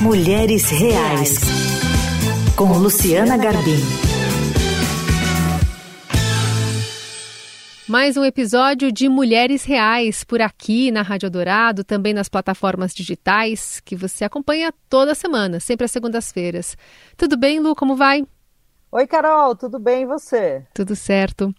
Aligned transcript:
Mulheres 0.00 0.70
Reais, 0.70 1.40
com 2.56 2.72
Luciana 2.78 3.36
Garbim. 3.36 3.80
Mais 7.88 8.16
um 8.16 8.24
episódio 8.24 8.92
de 8.92 9.08
Mulheres 9.08 9.64
Reais 9.64 10.22
por 10.22 10.40
aqui 10.40 10.92
na 10.92 11.02
Rádio 11.02 11.28
Dourado, 11.28 11.82
também 11.82 12.14
nas 12.14 12.28
plataformas 12.28 12.94
digitais 12.94 13.80
que 13.80 13.96
você 13.96 14.24
acompanha 14.24 14.72
toda 14.88 15.16
semana, 15.16 15.58
sempre 15.58 15.84
às 15.84 15.90
segundas-feiras. 15.90 16.76
Tudo 17.16 17.36
bem, 17.36 17.58
Lu? 17.58 17.74
Como 17.74 17.96
vai? 17.96 18.24
Oi, 18.92 19.06
Carol, 19.08 19.56
tudo 19.56 19.80
bem 19.80 20.04
e 20.04 20.06
você? 20.06 20.64
Tudo 20.72 20.94
certo. 20.94 21.52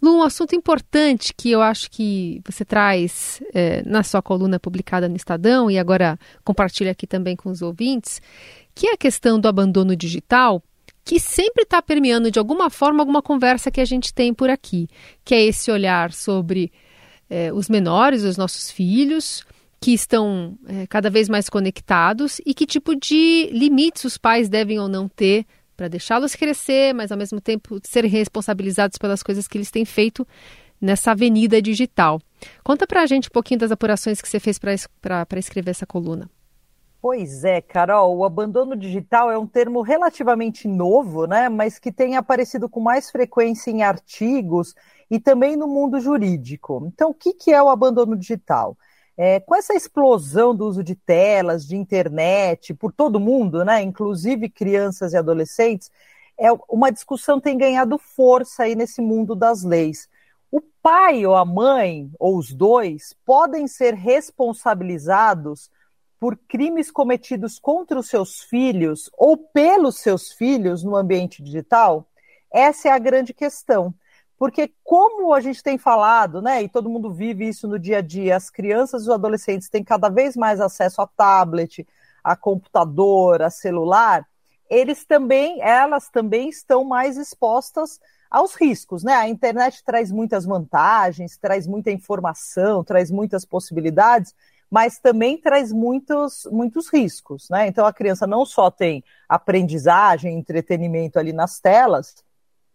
Lu, 0.00 0.18
um 0.18 0.22
assunto 0.22 0.54
importante 0.54 1.34
que 1.36 1.50
eu 1.50 1.60
acho 1.60 1.90
que 1.90 2.40
você 2.46 2.64
traz 2.64 3.42
é, 3.52 3.82
na 3.84 4.02
sua 4.02 4.22
coluna 4.22 4.58
publicada 4.60 5.08
no 5.08 5.16
Estadão 5.16 5.70
e 5.70 5.78
agora 5.78 6.18
compartilha 6.44 6.92
aqui 6.92 7.06
também 7.06 7.34
com 7.34 7.50
os 7.50 7.62
ouvintes, 7.62 8.22
que 8.74 8.86
é 8.86 8.92
a 8.92 8.96
questão 8.96 9.40
do 9.40 9.48
abandono 9.48 9.96
digital, 9.96 10.62
que 11.04 11.18
sempre 11.18 11.64
está 11.64 11.82
permeando 11.82 12.30
de 12.30 12.38
alguma 12.38 12.70
forma 12.70 13.00
alguma 13.00 13.22
conversa 13.22 13.70
que 13.70 13.80
a 13.80 13.84
gente 13.84 14.14
tem 14.14 14.32
por 14.32 14.50
aqui, 14.50 14.88
que 15.24 15.34
é 15.34 15.42
esse 15.42 15.70
olhar 15.70 16.12
sobre 16.12 16.70
é, 17.28 17.52
os 17.52 17.68
menores, 17.68 18.22
os 18.22 18.36
nossos 18.36 18.70
filhos, 18.70 19.44
que 19.80 19.92
estão 19.92 20.58
é, 20.66 20.86
cada 20.86 21.08
vez 21.08 21.28
mais 21.28 21.48
conectados 21.48 22.40
e 22.44 22.52
que 22.52 22.66
tipo 22.66 22.94
de 22.94 23.48
limites 23.52 24.04
os 24.04 24.18
pais 24.18 24.48
devem 24.48 24.78
ou 24.78 24.88
não 24.88 25.08
ter 25.08 25.46
para 25.78 25.86
deixá-los 25.86 26.34
crescer, 26.34 26.92
mas 26.92 27.12
ao 27.12 27.16
mesmo 27.16 27.40
tempo 27.40 27.78
serem 27.84 28.10
responsabilizados 28.10 28.98
pelas 28.98 29.22
coisas 29.22 29.46
que 29.46 29.56
eles 29.56 29.70
têm 29.70 29.84
feito 29.84 30.26
nessa 30.80 31.12
avenida 31.12 31.62
digital. 31.62 32.20
Conta 32.64 32.84
para 32.84 33.02
a 33.02 33.06
gente 33.06 33.28
um 33.28 33.32
pouquinho 33.32 33.60
das 33.60 33.70
apurações 33.70 34.20
que 34.20 34.28
você 34.28 34.40
fez 34.40 34.58
para 34.58 35.38
escrever 35.38 35.70
essa 35.70 35.86
coluna. 35.86 36.28
Pois 37.00 37.44
é, 37.44 37.60
Carol, 37.60 38.16
o 38.16 38.24
abandono 38.24 38.74
digital 38.76 39.30
é 39.30 39.38
um 39.38 39.46
termo 39.46 39.82
relativamente 39.82 40.66
novo, 40.66 41.26
né, 41.28 41.48
mas 41.48 41.78
que 41.78 41.92
tem 41.92 42.16
aparecido 42.16 42.68
com 42.68 42.80
mais 42.80 43.08
frequência 43.08 43.70
em 43.70 43.84
artigos 43.84 44.74
e 45.08 45.20
também 45.20 45.56
no 45.56 45.68
mundo 45.68 46.00
jurídico. 46.00 46.84
Então, 46.92 47.10
o 47.10 47.14
que, 47.14 47.32
que 47.32 47.52
é 47.52 47.62
o 47.62 47.68
abandono 47.68 48.16
digital? 48.16 48.76
É, 49.20 49.40
com 49.40 49.56
essa 49.56 49.74
explosão 49.74 50.54
do 50.54 50.64
uso 50.64 50.84
de 50.84 50.94
telas, 50.94 51.66
de 51.66 51.74
internet, 51.76 52.72
por 52.72 52.92
todo 52.92 53.18
mundo, 53.18 53.64
né, 53.64 53.82
inclusive 53.82 54.48
crianças 54.48 55.12
e 55.12 55.16
adolescentes, 55.16 55.90
é, 56.38 56.46
uma 56.68 56.92
discussão 56.92 57.40
tem 57.40 57.58
ganhado 57.58 57.98
força 57.98 58.62
aí 58.62 58.76
nesse 58.76 59.02
mundo 59.02 59.34
das 59.34 59.64
leis. 59.64 60.08
O 60.52 60.60
pai 60.80 61.26
ou 61.26 61.34
a 61.34 61.44
mãe, 61.44 62.08
ou 62.16 62.38
os 62.38 62.54
dois, 62.54 63.12
podem 63.24 63.66
ser 63.66 63.92
responsabilizados 63.92 65.68
por 66.20 66.36
crimes 66.36 66.88
cometidos 66.88 67.58
contra 67.58 67.98
os 67.98 68.06
seus 68.08 68.42
filhos 68.42 69.10
ou 69.18 69.36
pelos 69.36 69.98
seus 69.98 70.30
filhos 70.30 70.84
no 70.84 70.94
ambiente 70.94 71.42
digital? 71.42 72.08
Essa 72.52 72.90
é 72.90 72.92
a 72.92 72.98
grande 72.98 73.34
questão. 73.34 73.92
Porque 74.38 74.72
como 74.84 75.34
a 75.34 75.40
gente 75.40 75.62
tem 75.62 75.76
falado, 75.76 76.40
né, 76.40 76.62
e 76.62 76.68
todo 76.68 76.88
mundo 76.88 77.12
vive 77.12 77.48
isso 77.48 77.66
no 77.66 77.78
dia 77.78 77.98
a 77.98 78.00
dia, 78.00 78.36
as 78.36 78.48
crianças 78.48 79.02
e 79.02 79.04
os 79.06 79.10
adolescentes 79.10 79.68
têm 79.68 79.82
cada 79.82 80.08
vez 80.08 80.36
mais 80.36 80.60
acesso 80.60 81.02
a 81.02 81.06
tablet, 81.06 81.86
a 82.22 82.36
computador, 82.36 83.42
a 83.42 83.50
celular, 83.50 84.24
eles 84.70 85.04
também, 85.04 85.60
elas 85.60 86.08
também 86.08 86.48
estão 86.48 86.84
mais 86.84 87.16
expostas 87.16 87.98
aos 88.30 88.54
riscos, 88.54 89.02
né? 89.02 89.14
A 89.14 89.28
internet 89.28 89.82
traz 89.82 90.12
muitas 90.12 90.44
vantagens, 90.44 91.36
traz 91.38 91.66
muita 91.66 91.90
informação, 91.90 92.84
traz 92.84 93.10
muitas 93.10 93.44
possibilidades, 93.44 94.34
mas 94.70 94.98
também 94.98 95.38
traz 95.38 95.72
muitos, 95.72 96.46
muitos 96.52 96.92
riscos, 96.92 97.48
né? 97.48 97.66
Então 97.66 97.86
a 97.86 97.92
criança 97.92 98.26
não 98.26 98.44
só 98.44 98.70
tem 98.70 99.02
aprendizagem, 99.28 100.38
entretenimento 100.38 101.18
ali 101.18 101.32
nas 101.32 101.58
telas, 101.58 102.14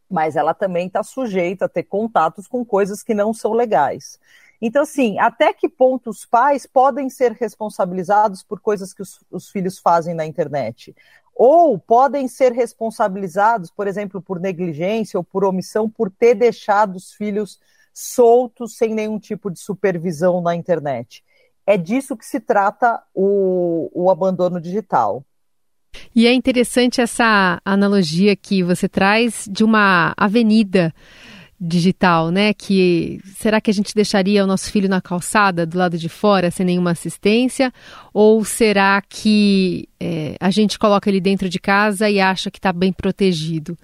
mas 0.10 0.36
ela 0.36 0.54
também 0.54 0.88
está 0.88 1.04
sujeita 1.04 1.66
a 1.66 1.70
ter 1.70 1.84
contatos 1.84 2.48
com 2.48 2.64
coisas 2.66 3.02
que 3.02 3.14
não 3.14 3.34
são 3.34 3.54
legais. 3.54 4.20
Então, 4.62 4.84
assim, 4.84 5.20
até 5.20 5.54
que 5.54 5.68
ponto 5.68 6.10
os 6.10 6.26
pais 6.26 6.66
podem 6.66 7.10
ser 7.10 7.34
responsabilizados 7.34 8.44
por 8.44 8.62
coisas 8.62 8.94
que 8.94 9.02
os, 9.02 9.20
os, 9.30 9.50
filhos 9.50 9.78
fazem 9.78 10.14
na 10.14 10.26
internet? 10.26 10.96
Ou 11.36 11.78
podem 11.78 12.30
ser 12.30 12.54
responsabilizados, 12.54 13.70
por 13.70 13.88
exemplo, 13.88 14.22
por 14.22 14.40
negligência 14.40 15.18
ou 15.18 15.24
por 15.24 15.44
omissão, 15.44 15.90
por 15.90 16.10
ter 16.10 16.36
deixado 16.36 16.96
os 16.96 17.12
filhos 17.12 17.60
soltos 17.94 18.78
sem 18.78 18.94
nenhum 18.94 19.20
tipo 19.20 19.52
de 19.52 19.60
supervisão 19.60 20.40
na 20.42 20.56
internet. 20.56 21.24
É 21.66 21.78
disso 21.78 22.16
que 22.16 22.26
se 22.26 22.40
trata 22.40 23.04
o, 23.14 23.90
o 23.94 24.10
abandono 24.10 24.62
digital. 24.62 25.26
E 26.16 26.28
é 26.28 26.34
interessante 26.34 27.02
essa 27.02 27.60
analogia 27.66 28.36
que 28.36 28.62
você 28.62 28.88
traz 28.88 29.48
de 29.50 29.64
uma 29.64 30.14
avenida 30.16 30.94
digital, 31.60 32.30
né? 32.30 32.54
Que 32.54 33.20
será 33.38 33.62
que 33.62 33.72
a 33.72 33.74
gente 33.74 33.96
deixaria 33.96 34.44
o 34.44 34.48
nosso 34.48 34.72
filho 34.72 34.90
na 34.90 35.02
calçada 35.02 35.66
do 35.66 35.78
lado 35.78 35.98
de 35.98 36.10
fora 36.10 36.52
sem 36.52 36.66
nenhuma 36.66 36.92
assistência? 36.92 37.72
Ou 38.14 38.44
será 38.44 39.02
que 39.02 39.88
é, 40.00 40.36
a 40.40 40.52
gente 40.52 40.78
coloca 40.78 41.10
ele 41.10 41.22
dentro 41.22 41.48
de 41.50 41.60
casa 41.60 42.10
e 42.10 42.20
acha 42.20 42.52
que 42.52 42.60
está 42.60 42.74
bem 42.74 42.92
protegido? 42.92 43.78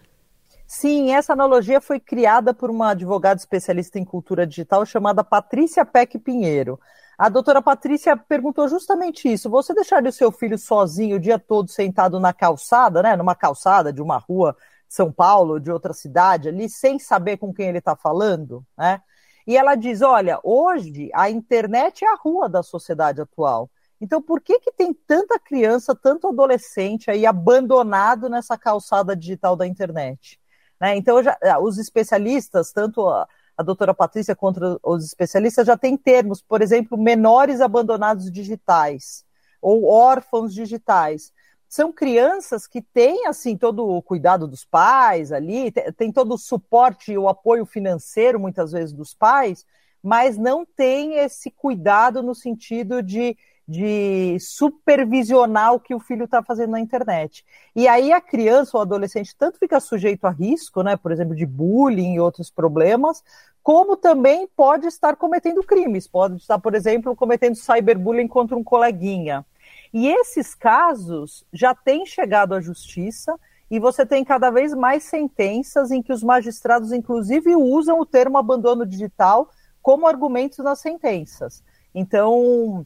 Sim, 0.68 1.12
essa 1.12 1.34
analogia 1.34 1.82
foi 1.82 2.00
criada 2.00 2.54
por 2.54 2.70
uma 2.70 2.92
advogada 2.92 3.40
especialista 3.40 3.98
em 3.98 4.06
cultura 4.06 4.46
digital 4.46 4.86
chamada 4.86 5.24
Patrícia 5.24 5.84
Peck 5.84 6.20
Pinheiro. 6.20 6.80
A 7.20 7.28
doutora 7.28 7.62
Patrícia 7.62 8.16
perguntou 8.16 8.70
justamente 8.70 9.28
isso. 9.28 9.50
Você 9.50 9.74
deixaria 9.74 10.10
o 10.10 10.14
seu 10.14 10.32
filho 10.32 10.58
sozinho 10.58 11.18
o 11.18 11.20
dia 11.20 11.38
todo 11.38 11.70
sentado 11.70 12.18
na 12.18 12.32
calçada, 12.32 13.04
né? 13.04 13.14
Numa 13.18 13.36
calçada 13.36 13.92
de 13.92 14.02
uma 14.02 14.18
rua 14.18 14.56
de 14.88 14.96
São 14.96 15.12
Paulo, 15.12 15.60
de 15.60 15.70
outra 15.70 15.92
cidade 15.92 16.48
ali, 16.48 16.70
sem 16.70 16.98
saber 16.98 17.36
com 17.36 17.54
quem 17.54 17.68
ele 17.68 17.80
está 17.80 17.94
falando, 17.94 18.66
né? 18.78 19.02
E 19.46 19.58
ela 19.58 19.76
diz: 19.76 20.02
olha, 20.02 20.40
hoje 20.46 21.10
a 21.14 21.30
internet 21.30 22.06
é 22.06 22.08
a 22.08 22.16
rua 22.16 22.48
da 22.48 22.64
sociedade 22.64 23.20
atual. 23.20 23.70
Então, 24.00 24.22
por 24.22 24.40
que, 24.40 24.58
que 24.62 24.72
tem 24.72 24.94
tanta 24.94 25.38
criança, 25.38 25.94
tanto 25.94 26.30
adolescente 26.30 27.12
aí 27.12 27.26
abandonado 27.26 28.30
nessa 28.30 28.58
calçada 28.58 29.14
digital 29.14 29.58
da 29.58 29.68
internet? 29.68 30.40
Né? 30.80 30.96
Então, 30.96 31.22
já, 31.22 31.38
os 31.60 31.78
especialistas, 31.78 32.72
tanto 32.72 33.10
a 33.10 33.28
doutora 33.64 33.94
Patrícia 33.94 34.36
contra 34.36 34.78
os 34.84 35.06
especialistas 35.06 35.68
já 35.68 35.78
tem 35.78 35.98
termos, 35.98 36.42
por 36.42 36.62
exemplo, 36.62 36.98
menores 36.98 37.62
abandonados 37.62 38.32
digitais 38.32 39.26
ou 39.62 39.86
órfãos 39.86 40.54
digitais. 40.54 41.34
São 41.68 41.92
crianças 41.92 42.66
que 42.66 42.82
têm 42.82 43.28
assim 43.28 43.56
todo 43.56 43.88
o 43.88 44.02
cuidado 44.02 44.48
dos 44.48 44.66
pais 44.66 45.32
ali, 45.32 45.72
tem 45.96 46.12
todo 46.12 46.34
o 46.34 46.38
suporte 46.38 47.12
e 47.12 47.18
o 47.18 47.28
apoio 47.28 47.66
financeiro 47.66 48.40
muitas 48.40 48.72
vezes 48.72 48.92
dos 48.92 49.14
pais, 49.14 49.66
mas 50.02 50.38
não 50.38 50.66
tem 50.66 51.18
esse 51.18 51.52
cuidado 51.52 52.24
no 52.24 52.34
sentido 52.34 53.04
de 53.04 53.38
de 53.70 54.36
supervisionar 54.40 55.76
o 55.76 55.80
que 55.80 55.94
o 55.94 56.00
filho 56.00 56.26
está 56.26 56.42
fazendo 56.42 56.72
na 56.72 56.80
internet. 56.80 57.46
E 57.76 57.88
aí 57.88 58.12
a 58.12 58.20
criança 58.20 58.76
ou 58.76 58.82
adolescente 58.82 59.36
tanto 59.38 59.60
fica 59.60 59.80
sujeito 59.80 60.26
a 60.26 60.32
risco, 60.32 60.82
né, 60.82 60.98
por 60.98 61.12
exemplo, 61.12 61.36
de 61.36 61.46
bullying 61.46 62.16
e 62.16 62.20
outros 62.20 62.50
problemas, 62.50 63.24
como 63.62 63.96
também 63.96 64.48
pode 64.48 64.88
estar 64.88 65.16
cometendo 65.16 65.62
crimes, 65.62 66.08
pode 66.08 66.38
estar, 66.38 66.58
por 66.58 66.74
exemplo, 66.74 67.16
cometendo 67.16 67.56
cyberbullying 67.56 68.28
contra 68.28 68.58
um 68.58 68.64
coleguinha. 68.64 69.46
E 69.94 70.08
esses 70.08 70.56
casos 70.56 71.46
já 71.54 71.76
têm 71.76 72.08
chegado 72.08 72.56
à 72.56 72.60
justiça 72.60 73.40
e 73.70 73.80
você 73.80 74.04
tem 74.04 74.26
cada 74.26 74.50
vez 74.50 74.74
mais 74.74 75.04
sentenças 75.04 75.92
em 75.92 76.02
que 76.02 76.12
os 76.12 76.24
magistrados, 76.24 76.92
inclusive, 76.92 77.56
usam 77.56 78.00
o 78.00 78.06
termo 78.06 78.40
abandono 78.40 78.84
digital 78.84 79.52
como 79.80 80.08
argumento 80.08 80.64
nas 80.64 80.80
sentenças. 80.80 81.64
Então, 81.94 82.84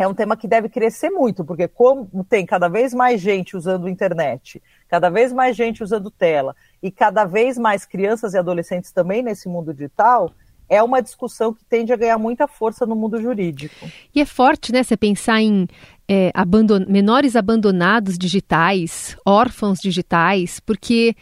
é 0.00 0.08
um 0.08 0.14
tema 0.14 0.34
que 0.34 0.48
deve 0.48 0.70
crescer 0.70 1.10
muito, 1.10 1.44
porque 1.44 1.68
como 1.68 2.08
tem 2.26 2.46
cada 2.46 2.68
vez 2.68 2.94
mais 2.94 3.20
gente 3.20 3.54
usando 3.54 3.86
internet, 3.86 4.62
cada 4.88 5.10
vez 5.10 5.30
mais 5.30 5.54
gente 5.54 5.82
usando 5.82 6.10
tela 6.10 6.56
e 6.82 6.90
cada 6.90 7.26
vez 7.26 7.58
mais 7.58 7.84
crianças 7.84 8.32
e 8.32 8.38
adolescentes 8.38 8.92
também 8.92 9.22
nesse 9.22 9.46
mundo 9.46 9.74
digital, 9.74 10.32
é 10.70 10.82
uma 10.82 11.02
discussão 11.02 11.52
que 11.52 11.62
tende 11.66 11.92
a 11.92 11.96
ganhar 11.96 12.16
muita 12.16 12.48
força 12.48 12.86
no 12.86 12.96
mundo 12.96 13.20
jurídico. 13.20 13.90
E 14.14 14.22
é 14.22 14.24
forte, 14.24 14.72
né, 14.72 14.82
você 14.82 14.96
pensar 14.96 15.42
em 15.42 15.68
é, 16.08 16.30
abandon 16.32 16.86
menores 16.88 17.36
abandonados 17.36 18.16
digitais, 18.16 19.18
órfãos 19.26 19.80
digitais, 19.80 20.60
porque 20.60 21.14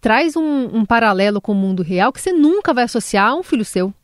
traz 0.00 0.34
um, 0.34 0.78
um 0.78 0.84
paralelo 0.84 1.40
com 1.40 1.52
o 1.52 1.54
mundo 1.54 1.80
real 1.80 2.12
que 2.12 2.20
você 2.20 2.32
nunca 2.32 2.74
vai 2.74 2.84
associar 2.84 3.28
a 3.28 3.36
um 3.36 3.44
filho 3.44 3.64
seu. 3.64 3.94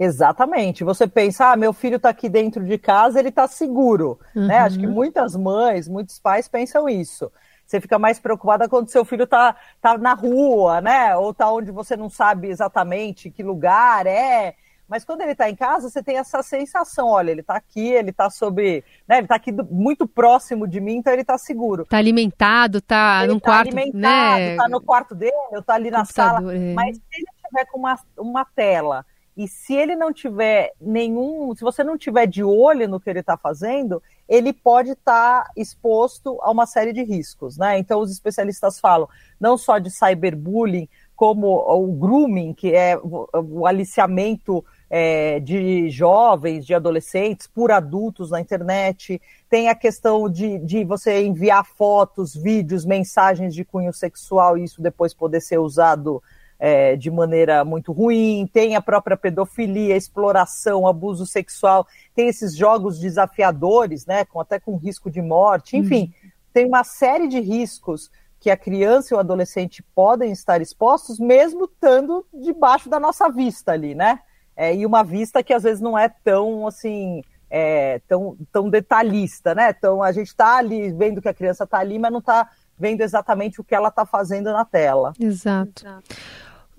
Exatamente. 0.00 0.82
Você 0.82 1.06
pensa, 1.06 1.52
ah, 1.52 1.56
meu 1.56 1.74
filho 1.74 1.96
está 1.96 2.08
aqui 2.08 2.26
dentro 2.26 2.64
de 2.64 2.78
casa, 2.78 3.18
ele 3.18 3.28
está 3.28 3.46
seguro. 3.46 4.18
Uhum. 4.34 4.46
Né? 4.46 4.58
Acho 4.60 4.78
que 4.78 4.86
uhum. 4.86 4.94
muitas 4.94 5.36
mães, 5.36 5.86
muitos 5.86 6.18
pais 6.18 6.48
pensam 6.48 6.88
isso. 6.88 7.30
Você 7.66 7.82
fica 7.82 7.98
mais 7.98 8.18
preocupada 8.18 8.66
quando 8.66 8.88
seu 8.88 9.04
filho 9.04 9.24
está 9.24 9.54
tá 9.78 9.98
na 9.98 10.14
rua, 10.14 10.80
né? 10.80 11.14
Ou 11.16 11.32
está 11.32 11.52
onde 11.52 11.70
você 11.70 11.96
não 11.96 12.08
sabe 12.08 12.48
exatamente 12.48 13.30
que 13.30 13.42
lugar 13.42 14.06
é. 14.06 14.54
Mas 14.88 15.04
quando 15.04 15.20
ele 15.20 15.32
está 15.32 15.48
em 15.48 15.54
casa, 15.54 15.88
você 15.88 16.02
tem 16.02 16.16
essa 16.16 16.42
sensação, 16.42 17.06
olha, 17.06 17.30
ele 17.30 17.42
está 17.42 17.54
aqui, 17.54 17.90
ele 17.90 18.10
está 18.10 18.28
sob, 18.28 18.82
né, 19.06 19.18
ele 19.18 19.26
está 19.26 19.36
aqui 19.36 19.52
do, 19.52 19.64
muito 19.66 20.04
próximo 20.04 20.66
de 20.66 20.80
mim, 20.80 20.96
então 20.96 21.12
ele 21.12 21.22
está 21.22 21.38
seguro. 21.38 21.84
Está 21.84 21.98
alimentado, 21.98 22.78
está 22.78 23.24
num 23.24 23.38
tá 23.38 23.50
quarto, 23.50 23.68
alimentado, 23.68 24.40
né? 24.40 24.50
Está 24.50 24.68
no 24.68 24.80
quarto 24.80 25.14
dele, 25.14 25.32
eu 25.52 25.60
estou 25.60 25.74
ali 25.74 25.92
na 25.92 26.04
sala. 26.04 26.52
É. 26.52 26.74
Mas 26.74 26.96
se 26.96 27.02
ele 27.12 27.26
tiver 27.46 27.66
com 27.66 27.78
uma, 27.78 27.96
uma 28.18 28.44
tela 28.44 29.06
e 29.42 29.48
se 29.48 29.74
ele 29.74 29.96
não 29.96 30.12
tiver 30.12 30.74
nenhum, 30.78 31.54
se 31.56 31.62
você 31.62 31.82
não 31.82 31.96
tiver 31.96 32.26
de 32.26 32.44
olho 32.44 32.86
no 32.86 33.00
que 33.00 33.08
ele 33.08 33.20
está 33.20 33.38
fazendo, 33.38 34.02
ele 34.28 34.52
pode 34.52 34.90
estar 34.90 35.44
tá 35.44 35.50
exposto 35.56 36.38
a 36.42 36.50
uma 36.50 36.66
série 36.66 36.92
de 36.92 37.02
riscos, 37.02 37.56
né? 37.56 37.78
Então 37.78 38.00
os 38.00 38.12
especialistas 38.12 38.78
falam 38.78 39.08
não 39.40 39.56
só 39.56 39.78
de 39.78 39.90
cyberbullying, 39.90 40.86
como 41.16 41.48
o 41.56 41.86
grooming, 41.86 42.52
que 42.52 42.74
é 42.74 42.98
o 43.02 43.66
aliciamento 43.66 44.62
é, 44.90 45.40
de 45.40 45.88
jovens, 45.88 46.66
de 46.66 46.74
adolescentes, 46.74 47.46
por 47.46 47.70
adultos 47.70 48.30
na 48.30 48.42
internet. 48.42 49.22
Tem 49.48 49.70
a 49.70 49.74
questão 49.74 50.28
de, 50.28 50.58
de 50.58 50.84
você 50.84 51.24
enviar 51.24 51.64
fotos, 51.64 52.34
vídeos, 52.34 52.84
mensagens 52.84 53.54
de 53.54 53.64
cunho 53.64 53.92
sexual 53.94 54.58
e 54.58 54.64
isso 54.64 54.82
depois 54.82 55.14
poder 55.14 55.40
ser 55.40 55.58
usado 55.58 56.22
é, 56.60 56.94
de 56.94 57.10
maneira 57.10 57.64
muito 57.64 57.90
ruim. 57.90 58.48
Tem 58.52 58.76
a 58.76 58.80
própria 58.80 59.16
pedofilia, 59.16 59.96
exploração, 59.96 60.86
abuso 60.86 61.26
sexual. 61.26 61.84
Tem 62.14 62.28
esses 62.28 62.54
jogos 62.54 63.00
desafiadores, 63.00 64.06
né, 64.06 64.24
com, 64.24 64.38
até 64.38 64.60
com 64.60 64.76
risco 64.76 65.10
de 65.10 65.20
morte. 65.20 65.76
Enfim, 65.76 66.12
uhum. 66.22 66.30
tem 66.52 66.66
uma 66.66 66.84
série 66.84 67.26
de 67.26 67.40
riscos 67.40 68.10
que 68.38 68.50
a 68.50 68.56
criança 68.56 69.12
e 69.12 69.16
o 69.16 69.20
adolescente 69.20 69.82
podem 69.94 70.30
estar 70.30 70.60
expostos, 70.60 71.18
mesmo 71.18 71.64
estando 71.64 72.24
debaixo 72.32 72.88
da 72.88 73.00
nossa 73.00 73.28
vista 73.28 73.72
ali, 73.72 73.94
né? 73.94 74.20
é, 74.60 74.76
e 74.76 74.84
uma 74.84 75.02
vista 75.02 75.42
que 75.42 75.54
às 75.54 75.62
vezes 75.62 75.80
não 75.80 75.98
é 75.98 76.06
tão 76.06 76.66
assim 76.66 77.22
é, 77.48 77.98
tão, 78.06 78.36
tão 78.52 78.68
detalhista, 78.68 79.54
né? 79.54 79.74
Então 79.76 80.02
a 80.02 80.12
gente 80.12 80.28
está 80.28 80.58
ali 80.58 80.92
vendo 80.92 81.22
que 81.22 81.28
a 81.28 81.34
criança 81.34 81.64
está 81.64 81.78
ali, 81.78 81.98
mas 81.98 82.12
não 82.12 82.18
está 82.18 82.46
vendo 82.78 83.00
exatamente 83.00 83.58
o 83.58 83.64
que 83.64 83.74
ela 83.74 83.88
está 83.88 84.04
fazendo 84.04 84.52
na 84.52 84.64
tela. 84.66 85.14
Exato. 85.18 85.86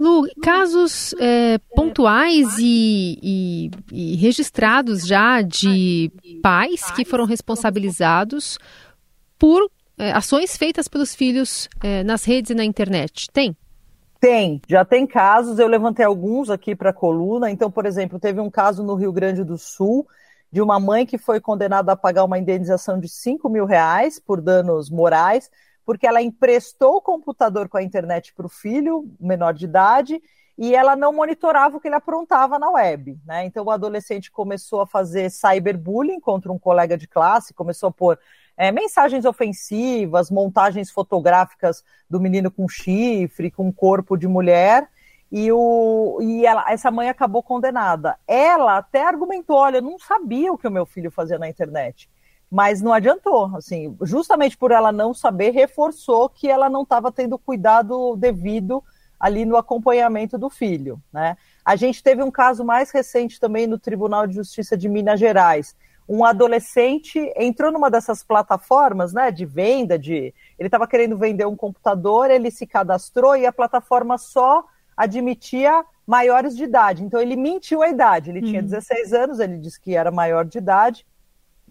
Lu, 0.01 0.27
casos 0.41 1.13
é, 1.19 1.59
pontuais 1.75 2.57
e, 2.57 3.19
e, 3.21 3.71
e, 3.91 4.15
registrados 4.15 5.05
já 5.05 5.43
de 5.43 6.11
pais 6.41 6.89
que 6.89 7.05
foram 7.05 7.23
responsabilizados 7.23 8.57
por 9.37 9.69
é, 9.99 10.11
ações 10.11 10.57
feitas 10.57 10.87
pelos 10.87 11.13
filhos 11.13 11.69
é, 11.83 12.03
nas 12.03 12.23
redes 12.23 12.49
e 12.49 12.55
na 12.55 12.65
internet. 12.65 13.27
Tem? 13.31 13.55
Tem, 14.19 14.59
já 14.67 14.83
tem 14.83 15.05
casos, 15.05 15.59
eu 15.59 15.67
levantei 15.67 16.03
alguns 16.03 16.49
aqui 16.49 16.75
para 16.75 16.89
a 16.89 16.93
coluna. 16.93 17.51
Então, 17.51 17.69
por 17.69 17.85
exemplo, 17.85 18.19
teve 18.19 18.39
um 18.39 18.49
caso 18.49 18.81
no 18.81 18.95
Rio 18.95 19.13
Grande 19.13 19.43
do 19.43 19.55
Sul 19.55 20.07
de 20.51 20.63
uma 20.63 20.79
mãe 20.79 21.05
que 21.05 21.19
foi 21.19 21.39
condenada 21.39 21.91
a 21.91 21.95
pagar 21.95 22.23
uma 22.23 22.39
indenização 22.39 22.99
de 22.99 23.07
5 23.07 23.47
mil 23.47 23.65
reais 23.65 24.19
por 24.19 24.41
danos 24.41 24.89
morais, 24.89 25.51
porque 25.91 26.07
ela 26.07 26.21
emprestou 26.21 26.95
o 26.95 27.01
computador 27.01 27.67
com 27.67 27.75
a 27.75 27.83
internet 27.83 28.33
para 28.33 28.45
o 28.45 28.49
filho, 28.49 29.13
menor 29.19 29.53
de 29.53 29.65
idade, 29.65 30.21
e 30.57 30.73
ela 30.73 30.95
não 30.95 31.11
monitorava 31.11 31.75
o 31.75 31.81
que 31.81 31.89
ele 31.89 31.95
aprontava 31.95 32.57
na 32.57 32.69
web. 32.69 33.19
Né? 33.25 33.43
Então, 33.43 33.65
o 33.65 33.69
adolescente 33.69 34.31
começou 34.31 34.79
a 34.79 34.87
fazer 34.87 35.29
cyberbullying 35.29 36.21
contra 36.21 36.49
um 36.49 36.57
colega 36.57 36.97
de 36.97 37.09
classe, 37.09 37.53
começou 37.53 37.89
a 37.89 37.91
pôr 37.91 38.17
é, 38.55 38.71
mensagens 38.71 39.25
ofensivas, 39.25 40.31
montagens 40.31 40.89
fotográficas 40.89 41.83
do 42.09 42.21
menino 42.21 42.49
com 42.49 42.69
chifre, 42.69 43.51
com 43.51 43.69
corpo 43.69 44.15
de 44.15 44.29
mulher, 44.29 44.87
e, 45.29 45.51
o, 45.51 46.19
e 46.21 46.45
ela, 46.45 46.71
essa 46.71 46.89
mãe 46.89 47.09
acabou 47.09 47.43
condenada. 47.43 48.17
Ela 48.25 48.77
até 48.77 49.05
argumentou: 49.05 49.57
olha, 49.57 49.79
eu 49.79 49.81
não 49.81 49.99
sabia 49.99 50.53
o 50.53 50.57
que 50.57 50.69
o 50.69 50.71
meu 50.71 50.85
filho 50.85 51.11
fazia 51.11 51.37
na 51.37 51.49
internet. 51.49 52.09
Mas 52.51 52.81
não 52.81 52.91
adiantou, 52.91 53.49
assim, 53.55 53.95
justamente 54.01 54.57
por 54.57 54.71
ela 54.71 54.91
não 54.91 55.13
saber, 55.13 55.51
reforçou 55.51 56.27
que 56.27 56.49
ela 56.49 56.69
não 56.69 56.83
estava 56.83 57.11
tendo 57.11 57.39
cuidado 57.39 58.15
devido 58.17 58.83
ali 59.17 59.45
no 59.45 59.55
acompanhamento 59.55 60.37
do 60.37 60.49
filho, 60.49 61.01
né? 61.13 61.37
A 61.63 61.75
gente 61.75 62.03
teve 62.03 62.21
um 62.21 62.31
caso 62.31 62.65
mais 62.65 62.91
recente 62.91 63.39
também 63.39 63.67
no 63.67 63.79
Tribunal 63.79 64.27
de 64.27 64.35
Justiça 64.35 64.75
de 64.75 64.89
Minas 64.89 65.19
Gerais, 65.19 65.75
um 66.09 66.25
adolescente 66.25 67.31
entrou 67.37 67.71
numa 67.71 67.89
dessas 67.89 68.21
plataformas, 68.21 69.13
né, 69.13 69.31
de 69.31 69.45
venda, 69.45 69.97
de 69.97 70.33
ele 70.59 70.67
estava 70.67 70.85
querendo 70.85 71.17
vender 71.17 71.45
um 71.45 71.55
computador, 71.55 72.29
ele 72.29 72.51
se 72.51 72.67
cadastrou 72.67 73.37
e 73.37 73.45
a 73.45 73.53
plataforma 73.53 74.17
só 74.17 74.65
admitia 74.97 75.85
maiores 76.05 76.57
de 76.57 76.65
idade. 76.65 77.03
Então 77.03 77.21
ele 77.21 77.37
mentiu 77.37 77.81
a 77.81 77.87
idade. 77.87 78.29
Ele 78.29 78.41
uhum. 78.41 78.45
tinha 78.47 78.61
16 78.61 79.13
anos, 79.13 79.39
ele 79.39 79.57
disse 79.57 79.79
que 79.79 79.95
era 79.95 80.11
maior 80.11 80.43
de 80.43 80.57
idade 80.57 81.05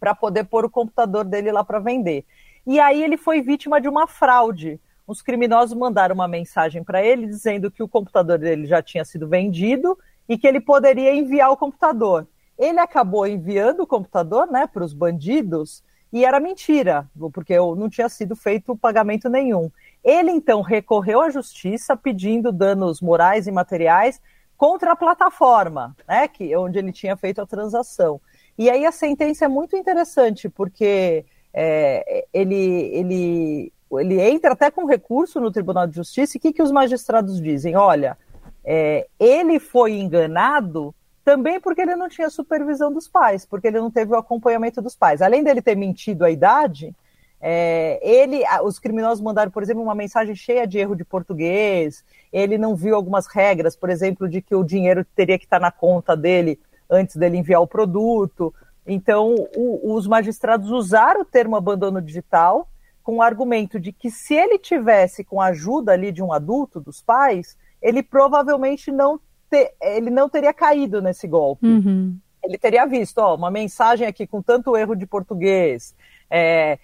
para 0.01 0.15
poder 0.15 0.45
pôr 0.45 0.65
o 0.65 0.71
computador 0.71 1.25
dele 1.25 1.53
lá 1.53 1.63
para 1.63 1.79
vender. 1.79 2.25
E 2.67 2.81
aí 2.81 3.03
ele 3.03 3.19
foi 3.19 3.43
vítima 3.43 3.81
de 3.81 3.89
uma 3.89 4.07
fraude. 4.07 4.81
Os 5.07 5.21
criminosos 5.21 5.77
mandaram 5.77 6.15
uma 6.15 6.27
mensagem 6.27 6.83
para 6.83 7.05
ele 7.05 7.27
dizendo 7.27 7.71
que 7.71 7.83
o 7.83 7.89
computador 7.89 8.39
dele 8.39 8.67
já 8.67 8.83
tinha 8.83 9.05
sido 9.05 9.29
vendido 9.29 9.99
e 10.29 10.39
que 10.39 10.47
ele 10.47 10.61
poderia 10.61 11.15
enviar 11.15 11.51
o 11.51 11.57
computador. 11.57 12.27
Ele 12.57 12.79
acabou 12.79 13.27
enviando 13.27 13.81
o 13.81 13.87
computador 13.87 14.47
né, 14.47 14.67
para 14.67 14.85
os 14.85 14.93
bandidos 14.93 15.83
e 16.13 16.25
era 16.25 16.41
mentira, 16.41 17.09
porque 17.33 17.57
não 17.57 17.89
tinha 17.89 18.09
sido 18.09 18.35
feito 18.35 18.77
pagamento 18.77 19.29
nenhum. 19.29 19.71
Ele 20.03 20.31
então 20.31 20.61
recorreu 20.61 21.21
à 21.21 21.31
justiça 21.31 21.97
pedindo 21.97 22.53
danos 22.53 23.01
morais 23.01 23.47
e 23.47 23.53
materiais 23.53 24.21
contra 24.57 24.93
a 24.93 24.97
plataforma, 24.97 25.97
né, 26.07 26.29
que 26.29 26.55
onde 26.57 26.79
ele 26.79 26.93
tinha 26.93 27.17
feito 27.17 27.41
a 27.41 27.47
transação. 27.47 28.21
E 28.61 28.69
aí 28.69 28.85
a 28.85 28.93
sentença 28.93 29.47
é 29.47 29.49
muito 29.49 29.75
interessante 29.75 30.47
porque 30.47 31.25
é, 31.51 32.27
ele, 32.31 32.91
ele, 32.93 33.73
ele 33.93 34.21
entra 34.21 34.53
até 34.53 34.71
com 34.71 34.85
recurso 34.85 35.41
no 35.41 35.51
Tribunal 35.51 35.87
de 35.87 35.97
Justiça. 35.97 36.37
E 36.37 36.39
o 36.39 36.41
que, 36.43 36.53
que 36.53 36.63
os 36.63 36.71
magistrados 36.71 37.41
dizem? 37.41 37.75
Olha, 37.75 38.19
é, 38.63 39.07
ele 39.19 39.59
foi 39.59 39.95
enganado 39.95 40.95
também 41.25 41.59
porque 41.59 41.81
ele 41.81 41.97
não 41.97 42.07
tinha 42.07 42.29
supervisão 42.29 42.93
dos 42.93 43.09
pais, 43.09 43.47
porque 43.47 43.67
ele 43.67 43.81
não 43.81 43.91
teve 43.91 44.13
o 44.13 44.19
acompanhamento 44.19 44.83
dos 44.83 44.95
pais. 44.95 45.23
Além 45.23 45.43
dele 45.43 45.63
ter 45.63 45.75
mentido 45.75 46.23
a 46.23 46.31
idade, 46.31 46.95
é, 47.41 47.99
ele, 48.03 48.43
os 48.63 48.79
criminosos 48.79 49.25
mandaram, 49.25 49.51
por 49.51 49.63
exemplo, 49.63 49.83
uma 49.83 49.95
mensagem 49.95 50.35
cheia 50.35 50.67
de 50.67 50.77
erro 50.77 50.95
de 50.95 51.03
português. 51.07 52.05
Ele 52.31 52.59
não 52.59 52.77
viu 52.77 52.95
algumas 52.95 53.27
regras, 53.27 53.75
por 53.75 53.89
exemplo, 53.89 54.29
de 54.29 54.43
que 54.43 54.55
o 54.55 54.63
dinheiro 54.63 55.03
teria 55.17 55.39
que 55.39 55.47
estar 55.47 55.59
na 55.59 55.71
conta 55.71 56.15
dele 56.15 56.61
antes 56.91 57.17
dele 57.17 57.39
enviar 57.39 57.63
o 57.63 57.67
produto. 57.67 58.53
Então, 58.87 59.35
o, 59.57 59.95
os 59.95 60.07
magistrados 60.07 60.71
usaram 60.71 61.23
o 61.23 61.25
termo 61.25 61.57
abandono 61.57 62.01
digital 62.03 62.69
com 63.03 63.17
o 63.17 63.23
argumento 63.23 63.79
de 63.79 63.93
que 63.93 64.11
se 64.11 64.35
ele 64.35 64.59
tivesse 64.59 65.25
com 65.25 65.41
a 65.41 65.47
ajuda 65.47 65.93
ali 65.93 66.13
de 66.13 66.23
um 66.23 66.33
adulto, 66.33 66.81
dos 66.81 67.01
pais, 67.01 67.57
ele 67.81 68.03
provavelmente 68.03 68.91
não 68.91 69.21
ter, 69.49 69.75
ele 69.81 70.11
não 70.11 70.29
teria 70.29 70.53
caído 70.53 71.01
nesse 71.01 71.27
golpe. 71.27 71.67
Uhum. 71.67 72.17
Ele 72.43 72.59
teria 72.59 72.87
visto, 72.87 73.19
ó, 73.19 73.35
uma 73.35 73.51
mensagem 73.51 74.07
aqui 74.07 74.27
com 74.27 74.43
tanto 74.43 74.77
erro 74.77 74.95
de 74.95 75.07
português, 75.07 75.95
é, 76.31 76.79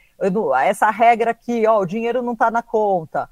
essa 0.64 0.90
regra 0.90 1.30
aqui, 1.30 1.66
ó, 1.66 1.80
o 1.80 1.86
dinheiro 1.86 2.22
não 2.22 2.32
está 2.32 2.50
na 2.50 2.62
conta. 2.62 3.28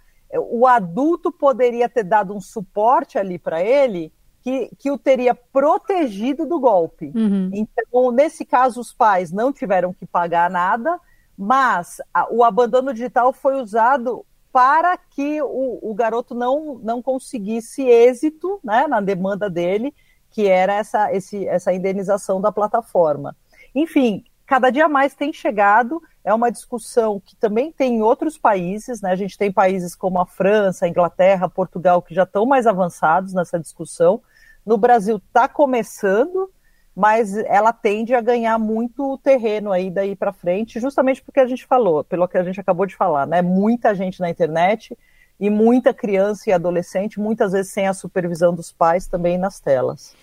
O 0.51 0.67
adulto 0.67 1.31
poderia 1.31 1.89
ter 1.89 2.05
dado 2.05 2.35
um 2.35 2.41
suporte 2.41 3.19
ali 3.19 3.39
para 3.39 3.63
ele 3.63 4.13
que, 4.45 4.71
que 4.79 4.91
o 4.91 4.99
teria 4.99 5.35
protegido 5.35 6.45
do 6.45 6.61
golpe. 6.61 7.11
Uhum. 7.15 7.49
Então, 7.51 8.13
nesse 8.13 8.45
caso, 8.45 8.79
os 8.79 8.93
pais 8.93 9.33
não 9.33 9.51
tiveram 9.51 9.95
que 9.95 10.05
pagar 10.05 10.51
nada, 10.51 11.01
mas 11.37 11.97
a, 12.13 12.31
o 12.31 12.45
abandono 12.45 12.93
digital 12.93 13.33
foi 13.33 13.59
usado 13.59 14.25
para 14.53 14.99
que 14.99 15.41
o, 15.41 15.79
o 15.83 15.95
garoto 15.95 16.35
não, 16.35 16.79
não 16.83 17.03
conseguisse 17.03 17.83
êxito 17.89 18.61
né, 18.63 18.87
na 18.87 19.01
demanda 19.01 19.49
dele, 19.49 19.95
que 20.31 20.47
era 20.47 20.75
essa, 20.75 21.11
esse, 21.11 21.49
essa 21.49 21.73
indenização 21.73 22.39
da 22.39 22.53
plataforma. 22.53 23.35
Enfim, 23.75 24.25
cada 24.45 24.69
dia 24.69 24.89
mais 24.91 25.15
tem 25.15 25.33
chegado, 25.33 26.03
é 26.23 26.35
uma 26.35 26.53
discussão 26.53 27.19
que 27.19 27.35
também 27.35 27.73
tem 27.73 27.97
em 27.97 28.03
outros 28.03 28.37
países, 28.37 29.01
né? 29.01 29.11
A 29.11 29.17
gente 29.17 29.39
tem 29.39 29.51
países 29.51 29.95
como 29.95 30.21
a 30.21 30.27
França, 30.27 30.85
a 30.85 30.89
Inglaterra, 30.89 31.49
Portugal, 31.49 32.03
que 32.03 32.15
já 32.15 32.25
estão 32.25 32.45
mais 32.45 32.67
avançados 32.67 33.33
nessa 33.33 33.59
discussão. 33.59 34.23
No 34.65 34.77
Brasil 34.77 35.17
está 35.17 35.49
começando, 35.49 36.51
mas 36.95 37.37
ela 37.37 37.73
tende 37.73 38.15
a 38.15 38.21
ganhar 38.21 38.59
muito 38.59 39.19
terreno 39.19 39.73
aí 39.73 39.91
daí 39.91 40.15
para 40.15 40.33
frente, 40.33 40.81
justamente 40.81 41.23
porque 41.23 41.41
a 41.41 41.47
gente 41.47 41.67
falou, 41.67 42.05
pelo 42.05 42.29
que 42.29 42.39
a 42.39 42.43
gente 42.45 42.61
acabou 42.61 42.87
de 42.87 42.97
falar, 42.97 43.27
né? 43.27 43.43
Muita 43.43 43.95
gente 43.95 44.21
na 44.21 44.31
internet 44.31 44.97
e 45.39 45.51
muita 45.51 45.93
criança 45.93 46.49
e 46.49 46.53
adolescente, 46.53 47.21
muitas 47.21 47.53
vezes 47.53 47.73
sem 47.73 47.87
a 47.87 47.95
supervisão 47.95 48.55
dos 48.55 48.73
pais 48.73 49.07
também 49.07 49.37
nas 49.37 49.61
telas. 49.61 50.15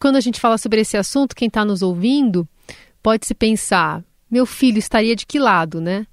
Quando 0.00 0.16
a 0.16 0.20
gente 0.20 0.40
fala 0.40 0.58
sobre 0.58 0.80
esse 0.80 0.96
assunto, 0.96 1.36
quem 1.36 1.48
está 1.48 1.64
nos 1.64 1.82
ouvindo 1.82 2.48
pode 3.02 3.26
se 3.26 3.34
pensar: 3.34 4.02
meu 4.30 4.46
filho 4.46 4.78
estaria 4.78 5.14
de 5.14 5.26
que 5.26 5.38
lado, 5.38 5.80
né? 5.80 6.06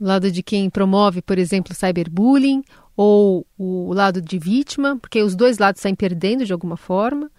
lado 0.00 0.30
de 0.30 0.42
quem 0.42 0.68
promove, 0.68 1.22
por 1.22 1.38
exemplo, 1.38 1.74
cyberbullying 1.74 2.62
ou 2.96 3.46
o 3.58 3.92
lado 3.92 4.20
de 4.22 4.38
vítima, 4.38 4.96
porque 5.00 5.22
os 5.22 5.34
dois 5.34 5.58
lados 5.58 5.80
saem 5.80 5.94
perdendo 5.94 6.44
de 6.44 6.52
alguma 6.52 6.76
forma. 6.76 7.30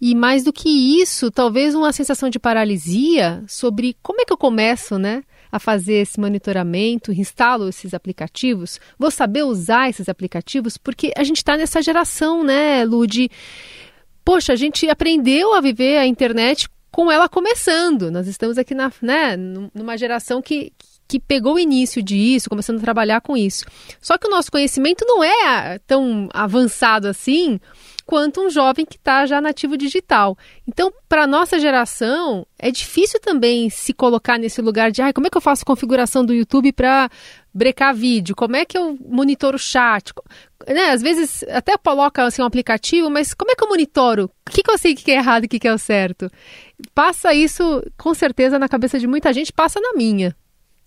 E 0.00 0.14
mais 0.14 0.44
do 0.44 0.52
que 0.52 0.68
isso, 1.00 1.30
talvez 1.30 1.74
uma 1.74 1.92
sensação 1.92 2.30
de 2.30 2.38
paralisia 2.38 3.42
sobre 3.48 3.96
como 4.02 4.20
é 4.20 4.24
que 4.24 4.32
eu 4.32 4.36
começo, 4.36 4.98
né? 4.98 5.22
a 5.50 5.58
fazer 5.58 5.94
esse 5.94 6.20
monitoramento, 6.20 7.12
instalo 7.12 7.68
esses 7.68 7.94
aplicativos, 7.94 8.78
vou 8.98 9.10
saber 9.10 9.42
usar 9.42 9.88
esses 9.88 10.08
aplicativos, 10.08 10.76
porque 10.76 11.12
a 11.16 11.24
gente 11.24 11.38
está 11.38 11.56
nessa 11.56 11.80
geração, 11.80 12.44
né, 12.44 12.84
Lu, 12.84 13.06
de, 13.06 13.30
poxa, 14.24 14.52
a 14.52 14.56
gente 14.56 14.88
aprendeu 14.88 15.54
a 15.54 15.60
viver 15.60 15.96
a 15.96 16.06
internet 16.06 16.68
com 16.90 17.10
ela 17.10 17.28
começando. 17.28 18.10
Nós 18.10 18.26
estamos 18.26 18.58
aqui 18.58 18.74
na, 18.74 18.92
né, 19.00 19.36
numa 19.74 19.96
geração 19.96 20.42
que, 20.42 20.72
que 21.08 21.18
pegou 21.18 21.54
o 21.54 21.58
início 21.58 22.02
disso, 22.02 22.50
começando 22.50 22.78
a 22.78 22.82
trabalhar 22.82 23.20
com 23.22 23.36
isso. 23.36 23.64
Só 24.00 24.18
que 24.18 24.26
o 24.26 24.30
nosso 24.30 24.52
conhecimento 24.52 25.04
não 25.06 25.24
é 25.24 25.78
tão 25.86 26.28
avançado 26.32 27.08
assim 27.08 27.58
quanto 28.08 28.40
um 28.40 28.48
jovem 28.48 28.86
que 28.86 28.96
está 28.96 29.26
já 29.26 29.38
nativo 29.38 29.76
digital. 29.76 30.36
Então, 30.66 30.90
para 31.06 31.26
nossa 31.26 31.58
geração, 31.58 32.46
é 32.58 32.70
difícil 32.70 33.20
também 33.20 33.68
se 33.68 33.92
colocar 33.92 34.38
nesse 34.38 34.62
lugar 34.62 34.90
de 34.90 35.02
ah, 35.02 35.12
como 35.12 35.26
é 35.26 35.30
que 35.30 35.36
eu 35.36 35.42
faço 35.42 35.64
configuração 35.64 36.24
do 36.24 36.32
YouTube 36.32 36.72
para 36.72 37.10
brecar 37.52 37.94
vídeo? 37.94 38.34
Como 38.34 38.56
é 38.56 38.64
que 38.64 38.78
eu 38.78 38.96
monitoro 39.06 39.56
o 39.56 39.58
chat? 39.58 40.14
Né? 40.66 40.90
Às 40.90 41.02
vezes 41.02 41.44
até 41.50 41.76
coloca 41.76 42.24
assim, 42.24 42.40
um 42.40 42.46
aplicativo, 42.46 43.10
mas 43.10 43.34
como 43.34 43.50
é 43.50 43.54
que 43.54 43.62
eu 43.62 43.68
monitoro? 43.68 44.30
O 44.48 44.50
que, 44.50 44.62
que 44.62 44.70
eu 44.70 44.78
sei 44.78 44.94
que 44.94 45.10
é 45.10 45.16
errado 45.16 45.44
e 45.44 45.46
o 45.46 45.48
que, 45.50 45.58
que 45.58 45.68
é 45.68 45.74
o 45.74 45.78
certo? 45.78 46.30
Passa 46.94 47.34
isso, 47.34 47.82
com 47.98 48.14
certeza, 48.14 48.58
na 48.58 48.70
cabeça 48.70 48.98
de 48.98 49.06
muita 49.06 49.34
gente, 49.34 49.52
passa 49.52 49.78
na 49.82 49.92
minha. 49.92 50.34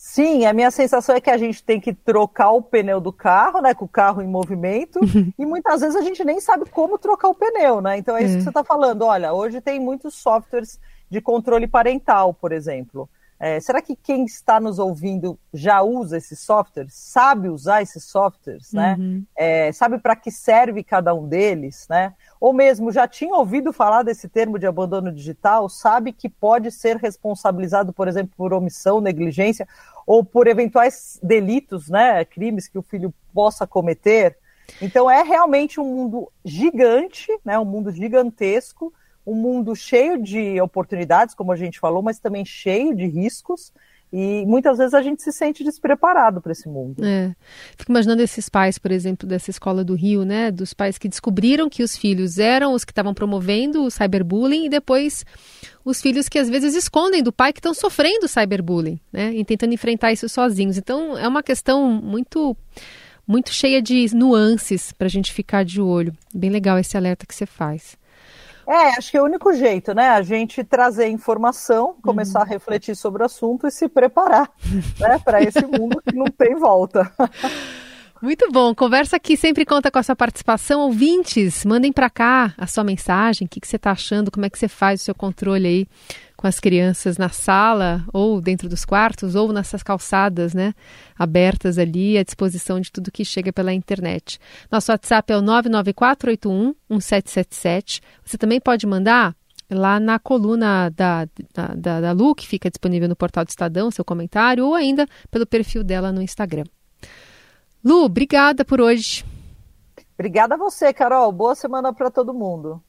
Sim, 0.04 0.48
a 0.48 0.52
minha 0.52 0.72
sensação 0.72 1.16
é 1.16 1.22
que 1.22 1.30
a 1.30 1.38
gente 1.38 1.64
tem 1.64 1.80
que 1.80 1.94
trocar 1.94 2.50
o 2.50 2.60
pneu 2.60 3.00
do 3.00 3.14
carro, 3.14 3.62
né, 3.62 3.76
com 3.76 3.86
o 3.86 3.88
carro 3.88 4.20
em 4.20 4.28
movimento, 4.28 5.00
e 5.38 5.46
muitas 5.46 5.82
vezes 5.82 5.96
a 5.96 6.02
gente 6.02 6.26
nem 6.26 6.42
sabe 6.42 6.68
como 6.72 6.98
trocar 6.98 7.28
o 7.28 7.36
pneu, 7.36 7.82
né? 7.82 8.00
Então 8.00 8.18
é 8.18 8.24
isso 8.24 8.34
é. 8.34 8.38
que 8.38 8.44
você 8.44 8.50
está 8.50 8.64
falando. 8.64 9.04
Olha, 9.04 9.32
hoje 9.32 9.62
tem 9.62 9.80
muitos 9.80 10.16
softwares 10.16 10.80
de 11.08 11.22
controle 11.22 11.68
parental, 11.68 12.34
por 12.34 12.52
exemplo. 12.52 13.08
É, 13.44 13.60
será 13.60 13.82
que 13.82 13.96
quem 13.96 14.24
está 14.24 14.60
nos 14.60 14.78
ouvindo 14.78 15.36
já 15.52 15.82
usa 15.82 16.16
esses 16.16 16.40
softwares? 16.40 16.94
Sabe 16.94 17.50
usar 17.50 17.82
esses 17.82 18.04
softwares, 18.04 18.72
né? 18.72 18.96
Uhum. 19.00 19.26
É, 19.36 19.72
sabe 19.72 19.98
para 19.98 20.16
que 20.16 20.30
serve 20.30 20.84
cada 20.84 21.12
um 21.16 21.28
deles, 21.28 21.88
né? 21.90 22.14
Ou 22.40 22.54
mesmo 22.54 22.92
já 22.92 23.08
tinha 23.08 23.34
ouvido 23.36 23.74
falar 23.74 24.04
desse 24.04 24.30
termo 24.30 24.60
de 24.60 24.68
abandono 24.68 25.12
digital? 25.12 25.68
Sabe 25.70 26.14
que 26.14 26.30
pode 26.30 26.70
ser 26.70 26.98
responsabilizado, 26.98 27.92
por 27.92 28.08
exemplo, 28.08 28.32
por 28.38 28.54
omissão, 28.54 29.02
negligência 29.02 29.68
ou 30.06 30.24
por 30.24 30.48
eventuais 30.48 31.20
delitos, 31.22 31.90
né, 31.90 32.24
crimes 32.26 32.68
que 32.68 32.78
o 32.78 32.82
filho 32.82 33.14
possa 33.34 33.66
cometer. 33.66 34.38
Então 34.82 35.10
é 35.10 35.24
realmente 35.24 35.80
um 35.80 35.86
mundo 35.86 36.32
gigante, 36.44 37.28
né, 37.44 37.58
um 37.60 37.66
mundo 37.66 37.92
gigantesco, 37.92 38.94
um 39.26 39.36
mundo 39.36 39.76
cheio 39.76 40.22
de 40.22 40.60
oportunidades, 40.60 41.36
como 41.36 41.52
a 41.52 41.56
gente 41.56 41.80
falou, 41.80 42.02
mas 42.02 42.20
também 42.20 42.44
cheio 42.44 42.96
de 42.96 43.06
riscos. 43.06 43.72
E 44.14 44.46
muitas 44.46 44.78
vezes 44.78 44.94
a 44.94 45.02
gente 45.02 45.22
se 45.24 45.32
sente 45.32 45.64
despreparado 45.64 46.42
para 46.42 46.52
esse 46.52 46.68
mundo. 46.68 47.04
É. 47.04 47.34
Fico 47.78 47.92
imaginando 47.92 48.22
esses 48.22 48.50
pais, 48.50 48.78
por 48.78 48.92
exemplo, 48.92 49.28
dessa 49.28 49.50
escola 49.50 49.86
do 49.86 49.96
Rio, 49.96 50.26
né? 50.26 50.52
Dos 50.52 50.74
pais 50.74 50.98
que 50.98 51.08
descobriram 51.08 51.70
que 51.70 51.82
os 51.82 51.96
filhos 51.96 52.38
eram 52.38 52.74
os 52.74 52.84
que 52.84 52.92
estavam 52.92 53.14
promovendo 53.14 53.84
o 53.86 53.90
cyberbullying 53.90 54.66
e 54.66 54.70
depois 54.70 55.26
os 55.86 56.02
filhos 56.02 56.28
que 56.28 56.38
às 56.38 56.50
vezes 56.50 56.76
escondem 56.76 57.24
do 57.24 57.32
pai 57.32 57.54
que 57.54 57.60
estão 57.60 57.74
sofrendo 57.74 58.28
cyberbullying, 58.28 59.00
né? 59.14 59.34
E 59.34 59.46
tentando 59.46 59.74
enfrentar 59.74 60.12
isso 60.12 60.28
sozinhos. 60.28 60.78
Então 60.78 61.18
é 61.18 61.28
uma 61.28 61.42
questão 61.42 61.90
muito 61.90 62.56
muito 63.26 63.54
cheia 63.54 63.82
de 63.82 64.14
nuances 64.14 64.92
para 64.92 65.08
a 65.08 65.10
gente 65.10 65.32
ficar 65.32 65.64
de 65.64 65.80
olho. 65.80 66.14
Bem 66.34 66.50
legal 66.50 66.78
esse 66.78 66.98
alerta 66.98 67.26
que 67.26 67.34
você 67.34 67.46
faz. 67.46 67.98
É, 68.72 68.98
acho 68.98 69.12
que 69.12 69.18
é 69.18 69.22
o 69.22 69.26
único 69.26 69.52
jeito, 69.52 69.94
né? 69.94 70.12
A 70.12 70.22
gente 70.22 70.64
trazer 70.64 71.10
informação, 71.10 71.98
começar 72.02 72.40
uhum. 72.40 72.46
a 72.46 72.48
refletir 72.48 72.96
sobre 72.96 73.22
o 73.22 73.26
assunto 73.26 73.68
e 73.68 73.72
se 73.72 73.90
preparar, 73.90 74.50
né, 74.98 75.20
para 75.20 75.44
esse 75.44 75.66
mundo 75.66 76.02
que 76.02 76.16
não 76.16 76.28
tem 76.28 76.56
volta. 76.56 77.12
Muito 78.22 78.52
bom. 78.52 78.76
Conversa 78.76 79.16
aqui 79.16 79.36
sempre 79.36 79.66
conta 79.66 79.90
com 79.90 79.98
a 79.98 80.04
sua 80.04 80.16
participação. 80.16 80.82
Ouvintes, 80.82 81.66
mandem 81.66 81.92
para 81.92 82.08
cá 82.08 82.54
a 82.56 82.68
sua 82.68 82.84
mensagem. 82.84 83.48
O 83.48 83.50
que, 83.50 83.60
que 83.60 83.68
você 83.68 83.78
está 83.78 83.90
achando? 83.92 84.30
Como 84.30 84.46
é 84.46 84.50
que 84.50 84.60
você 84.60 84.68
faz 84.68 85.02
o 85.02 85.06
seu 85.06 85.16
controle 85.16 85.68
aí 85.68 85.88
com 86.38 86.46
as 86.46 86.60
crianças 86.60 87.18
na 87.18 87.30
sala, 87.30 88.06
ou 88.14 88.40
dentro 88.40 88.70
dos 88.70 88.86
quartos, 88.86 89.34
ou 89.34 89.52
nessas 89.52 89.82
calçadas, 89.82 90.54
né? 90.54 90.76
Abertas 91.18 91.80
ali 91.80 92.16
à 92.16 92.24
disposição 92.24 92.80
de 92.80 92.92
tudo 92.92 93.12
que 93.12 93.26
chega 93.26 93.52
pela 93.52 93.74
internet. 93.74 94.38
Nosso 94.72 94.92
WhatsApp 94.92 95.34
é 95.34 95.38
o 95.38 95.42
99481 95.42 96.76
1777. 96.92 98.02
Você 98.24 98.38
também 98.38 98.60
pode 98.60 98.86
mandar 98.86 99.36
lá 99.68 100.00
na 100.00 100.20
coluna 100.20 100.92
da, 100.92 101.26
da, 101.56 101.68
da, 101.76 102.02
da 102.02 102.12
Lu, 102.12 102.36
que 102.36 102.48
fica 102.48 102.70
disponível 102.70 103.10
no 103.10 103.16
portal 103.16 103.44
do 103.44 103.50
Estadão, 103.50 103.90
seu 103.90 104.06
comentário, 104.06 104.66
ou 104.68 104.76
ainda 104.76 105.08
pelo 105.32 105.48
perfil 105.48 105.84
dela 105.84 106.12
no 106.12 106.22
Instagram. 106.22 106.66
Lu, 107.84 108.04
obrigada 108.04 108.64
por 108.64 108.80
hoje. 108.80 109.26
Obrigada 110.14 110.56
a 110.56 110.58
você, 110.58 110.94
Carol. 110.94 111.32
Boa 111.32 111.56
semana 111.56 111.92
para 111.92 112.12
todo 112.12 112.34
mundo. 112.34 112.82